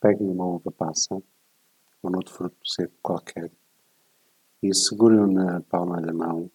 Pegue 0.00 0.22
numa 0.22 0.44
uva 0.44 0.70
passa 0.70 1.14
ou 2.02 2.10
noutro 2.10 2.34
fruto 2.34 2.56
seco 2.68 2.94
qualquer 3.02 3.50
e 4.62 4.74
segure-o 4.74 5.26
na 5.26 5.60
palma 5.62 6.00
da 6.00 6.12
mão, 6.12 6.50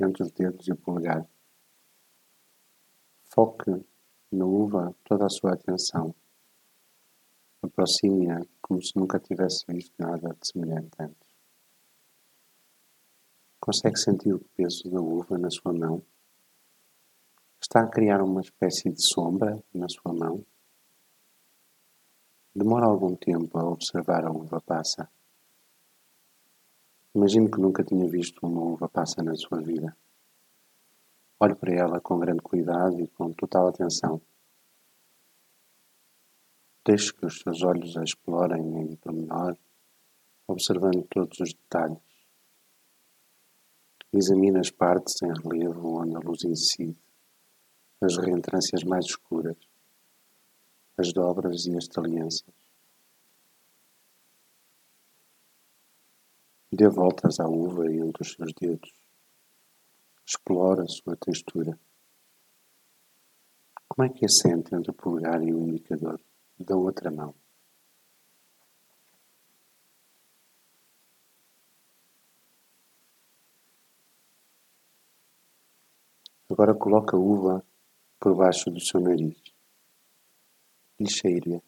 entre 0.00 0.22
os 0.22 0.32
dedos 0.32 0.66
e 0.66 0.72
o 0.72 0.76
polegar. 0.76 1.26
Foque 3.24 3.84
na 4.30 4.44
uva 4.44 4.94
toda 5.04 5.26
a 5.26 5.30
sua 5.30 5.54
atenção. 5.54 6.14
Aproxime-a 7.62 8.44
como 8.60 8.82
se 8.82 8.96
nunca 8.96 9.20
tivesse 9.20 9.64
visto 9.68 9.94
nada 9.98 10.34
de 10.34 10.46
semelhante 10.46 10.90
antes. 10.98 11.32
Consegue 13.60 13.98
sentir 13.98 14.34
o 14.34 14.44
peso 14.56 14.90
da 14.90 15.00
uva 15.00 15.38
na 15.38 15.50
sua 15.50 15.72
mão? 15.72 16.02
Está 17.60 17.82
a 17.82 17.88
criar 17.88 18.20
uma 18.22 18.40
espécie 18.40 18.90
de 18.90 19.00
sombra 19.00 19.62
na 19.72 19.88
sua 19.88 20.12
mão? 20.12 20.44
Demora 22.54 22.84
algum 22.84 23.16
tempo 23.16 23.58
a 23.58 23.64
observar 23.64 24.26
a 24.26 24.30
uva 24.30 24.60
passa. 24.60 25.10
Imagino 27.14 27.50
que 27.50 27.58
nunca 27.58 27.82
tinha 27.82 28.06
visto 28.06 28.46
uma 28.46 28.60
uva 28.60 28.90
passa 28.90 29.22
na 29.22 29.34
sua 29.34 29.62
vida. 29.62 29.96
Olhe 31.40 31.54
para 31.54 31.74
ela 31.74 31.98
com 31.98 32.18
grande 32.18 32.42
cuidado 32.42 33.00
e 33.00 33.08
com 33.08 33.32
total 33.32 33.68
atenção. 33.68 34.20
Deixe 36.84 37.10
que 37.14 37.24
os 37.24 37.40
seus 37.40 37.62
olhos 37.62 37.96
a 37.96 38.04
explorem 38.04 38.82
em 38.82 38.96
pormenor, 38.96 39.56
observando 40.46 41.06
todos 41.08 41.40
os 41.40 41.54
detalhes. 41.54 42.02
Examine 44.12 44.58
as 44.58 44.70
partes 44.70 45.22
em 45.22 45.32
relevo 45.32 46.02
onde 46.02 46.16
a 46.16 46.18
luz 46.18 46.44
incide, 46.44 46.98
as 48.02 48.18
reentrâncias 48.18 48.84
mais 48.84 49.06
escuras 49.06 49.71
as 51.02 51.12
dobras 51.12 51.66
e 51.66 51.76
as 51.76 51.88
alianças. 51.98 52.54
Dê 56.72 56.88
voltas 56.88 57.40
à 57.40 57.46
uva 57.46 57.92
entre 57.92 58.22
os 58.22 58.32
seus 58.32 58.52
dedos. 58.54 58.92
Explora 60.24 60.84
a 60.84 60.88
sua 60.88 61.16
textura. 61.16 61.78
Como 63.88 64.08
é 64.08 64.12
que 64.12 64.24
a 64.24 64.28
sente 64.28 64.74
entre 64.74 64.90
o 64.90 64.94
polegar 64.94 65.42
e 65.42 65.52
o 65.52 65.58
indicador 65.58 66.18
da 66.58 66.76
outra 66.76 67.10
mão? 67.10 67.34
Agora 76.48 76.74
coloque 76.74 77.14
a 77.14 77.18
uva 77.18 77.64
por 78.20 78.36
baixo 78.36 78.70
do 78.70 78.80
seu 78.80 79.00
nariz 79.00 79.51
lixeira. 81.02 81.62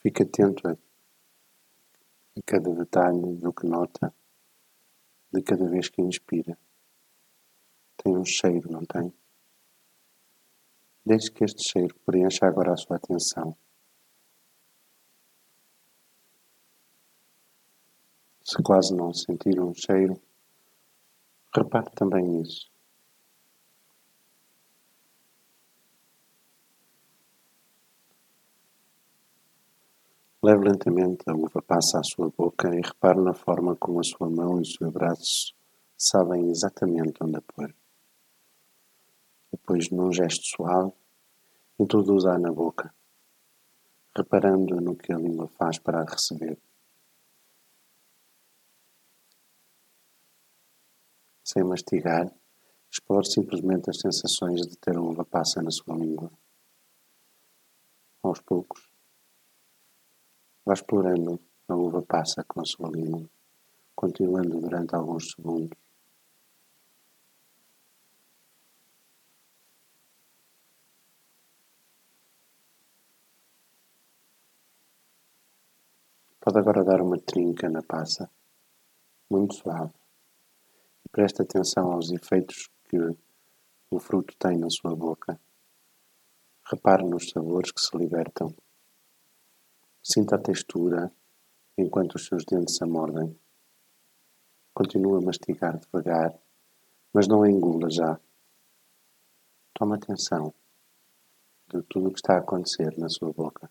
Fique 0.00 0.22
atento 0.22 0.66
a, 0.68 0.72
a 0.72 2.42
cada 2.44 2.74
detalhe 2.74 3.36
do 3.36 3.52
que 3.52 3.66
nota 3.66 4.12
de 5.32 5.42
cada 5.42 5.66
vez 5.68 5.88
que 5.88 6.02
inspira. 6.02 6.58
Tem 7.96 8.16
um 8.16 8.24
cheiro, 8.24 8.70
não 8.70 8.84
tem? 8.84 9.12
Deixe 11.04 11.30
que 11.30 11.44
este 11.44 11.70
cheiro 11.70 11.94
preencha 12.04 12.46
agora 12.46 12.72
a 12.72 12.76
sua 12.76 12.96
atenção. 12.96 13.56
Se 18.44 18.62
quase 18.62 18.94
não 18.94 19.14
sentir 19.14 19.58
um 19.60 19.72
cheiro, 19.74 20.20
repare 21.54 21.90
também 21.94 22.24
nisso. 22.24 22.70
Leve 30.44 30.64
lentamente 30.64 31.22
a 31.28 31.34
uva 31.34 31.62
passa 31.62 32.00
à 32.00 32.02
sua 32.02 32.28
boca 32.28 32.68
e 32.74 32.80
repare 32.80 33.20
na 33.20 33.32
forma 33.32 33.76
como 33.76 34.00
a 34.00 34.02
sua 34.02 34.28
mão 34.28 34.58
e 34.58 34.62
o 34.62 34.64
seu 34.64 34.90
braço 34.90 35.54
sabem 35.96 36.50
exatamente 36.50 37.22
onde 37.22 37.36
a 37.36 37.40
pôr. 37.40 37.72
Depois, 39.52 39.88
num 39.90 40.12
gesto 40.12 40.44
suave, 40.44 40.92
introduza-a 41.78 42.40
na 42.40 42.50
boca, 42.50 42.92
reparando 44.16 44.80
no 44.80 44.96
que 44.96 45.12
a 45.12 45.16
língua 45.16 45.46
faz 45.46 45.78
para 45.78 46.00
a 46.00 46.04
receber. 46.04 46.58
Sem 51.44 51.62
mastigar, 51.62 52.34
explore 52.90 53.30
simplesmente 53.30 53.90
as 53.90 54.00
sensações 54.00 54.62
de 54.62 54.76
ter 54.76 54.96
a 54.96 55.00
uva 55.00 55.24
passa 55.24 55.62
na 55.62 55.70
sua 55.70 55.94
língua. 55.94 56.32
Aos 58.24 58.40
poucos, 58.40 58.91
Vá 60.64 60.74
explorando 60.74 61.40
a 61.66 61.74
uva 61.74 62.02
passa 62.02 62.44
com 62.44 62.60
a 62.60 62.64
sua 62.64 62.88
língua, 62.88 63.28
continuando 63.96 64.60
durante 64.60 64.94
alguns 64.94 65.32
segundos. 65.32 65.76
Pode 76.40 76.58
agora 76.58 76.84
dar 76.84 77.00
uma 77.00 77.18
trinca 77.18 77.68
na 77.68 77.82
passa, 77.82 78.30
muito 79.28 79.54
suave, 79.54 79.94
e 81.04 81.08
preste 81.08 81.42
atenção 81.42 81.92
aos 81.92 82.10
efeitos 82.12 82.68
que 82.88 82.98
o 83.90 83.98
fruto 83.98 84.36
tem 84.38 84.58
na 84.58 84.70
sua 84.70 84.94
boca. 84.94 85.40
Repare 86.64 87.04
nos 87.04 87.30
sabores 87.30 87.72
que 87.72 87.80
se 87.80 87.96
libertam. 87.96 88.54
Sinta 90.04 90.34
a 90.34 90.38
textura 90.38 91.12
enquanto 91.78 92.16
os 92.16 92.26
seus 92.26 92.44
dentes 92.44 92.82
a 92.82 92.86
mordem. 92.86 93.38
Continua 94.74 95.18
a 95.18 95.20
mastigar 95.20 95.78
devagar, 95.78 96.36
mas 97.12 97.28
não 97.28 97.44
a 97.44 97.48
engula 97.48 97.88
já. 97.88 98.18
Toma 99.72 99.94
atenção 99.94 100.52
de 101.68 101.82
tudo 101.84 102.08
o 102.08 102.12
que 102.12 102.18
está 102.18 102.34
a 102.34 102.38
acontecer 102.38 102.98
na 102.98 103.08
sua 103.08 103.32
boca. 103.32 103.70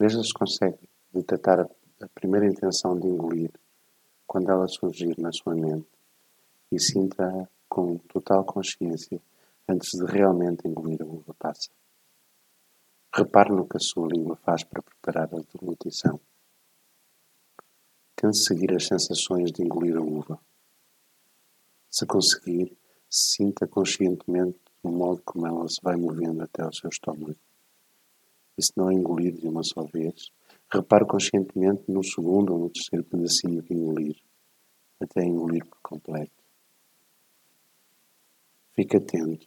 Veja 0.00 0.20
se 0.24 0.32
consegue 0.32 0.88
detectar 1.12 1.60
a 1.60 2.08
primeira 2.08 2.46
intenção 2.46 2.98
de 2.98 3.06
engolir 3.06 3.52
quando 4.26 4.50
ela 4.50 4.66
surgir 4.66 5.16
na 5.18 5.30
sua 5.30 5.54
mente 5.54 5.86
e 6.72 6.80
sinta 6.80 7.48
com 7.70 7.98
total 7.98 8.44
consciência 8.44 9.22
antes 9.68 9.90
de 9.92 10.04
realmente 10.04 10.66
engolir 10.66 11.00
a 11.00 11.06
uva 11.06 11.32
passa. 11.38 11.70
Repare 13.14 13.50
no 13.50 13.68
que 13.68 13.76
a 13.76 13.80
sua 13.80 14.08
língua 14.08 14.36
faz 14.36 14.64
para 14.64 14.82
preparar 14.82 15.32
a 15.32 15.38
deglutição. 15.38 16.20
Tente 18.16 18.38
seguir 18.38 18.74
as 18.74 18.86
sensações 18.86 19.52
de 19.52 19.62
engolir 19.62 19.96
a 19.96 20.00
uva. 20.00 20.38
Se 21.88 22.04
conseguir, 22.06 22.76
sinta 23.08 23.66
conscientemente 23.68 24.58
o 24.82 24.90
modo 24.90 25.22
como 25.24 25.46
ela 25.46 25.68
se 25.68 25.80
vai 25.82 25.96
movendo 25.96 26.42
até 26.42 26.62
ao 26.62 26.72
seu 26.72 26.90
estômago. 26.90 27.36
E 28.58 28.62
se 28.62 28.72
não 28.76 28.90
engolir 28.90 29.34
de 29.34 29.46
uma 29.46 29.62
só 29.62 29.84
vez, 29.84 30.30
repare 30.68 31.06
conscientemente 31.06 31.84
no 31.88 32.02
segundo 32.02 32.52
ou 32.52 32.58
no 32.58 32.70
terceiro 32.70 33.04
pedacinho 33.04 33.62
que 33.62 33.74
engolir, 33.74 34.16
até 35.00 35.24
engolir 35.24 35.64
por 35.66 35.80
completo. 35.80 36.39
Fique 38.80 38.96
atento. 38.96 39.46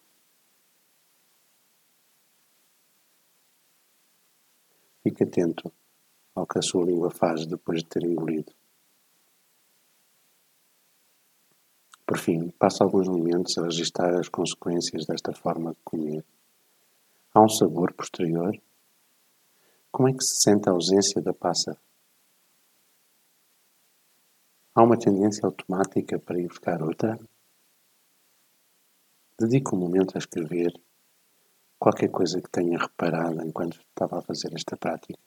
Fique 5.02 5.24
atento 5.24 5.74
ao 6.36 6.46
que 6.46 6.60
a 6.60 6.62
sua 6.62 6.86
língua 6.86 7.10
faz 7.10 7.48
depois 7.48 7.80
de 7.80 7.90
ter 7.90 8.04
engolido. 8.04 8.54
Por 12.06 12.20
fim, 12.20 12.52
passe 12.60 12.84
alguns 12.84 13.08
momentos 13.08 13.58
a 13.58 13.64
registrar 13.64 14.14
as 14.20 14.30
consequências 14.30 15.08
desta 15.08 15.34
forma 15.34 15.72
de 15.74 15.80
comer. 15.84 16.24
Há 17.34 17.42
um 17.42 17.50
sabor 17.50 17.92
posterior? 17.92 18.56
Como 19.92 20.10
é 20.10 20.14
que 20.14 20.24
se 20.24 20.44
sente 20.44 20.70
a 20.70 20.74
ausência 20.74 21.20
da 21.24 21.34
passa? 21.34 21.76
Há 24.76 24.84
uma 24.84 25.00
tendência 25.00 25.44
automática 25.44 26.20
para 26.20 26.40
ir 26.40 26.48
buscar 26.48 26.84
outra? 26.84 27.18
Dedico 29.40 29.76
um 29.76 29.80
momento 29.80 30.16
a 30.16 30.20
escrever 30.20 30.72
qualquer 31.80 32.10
coisa 32.10 32.40
que 32.40 32.52
tenha 32.52 32.78
reparado 32.78 33.42
enquanto 33.42 33.80
estava 33.80 34.20
a 34.20 34.22
fazer 34.22 34.54
esta 34.54 34.78
prática. 34.78 35.20